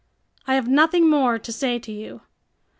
I 0.47 0.55
have 0.55 0.67
nothing 0.67 1.07
more 1.11 1.37
to 1.37 1.51
say 1.51 1.77
to 1.77 1.91
you. 1.91 2.21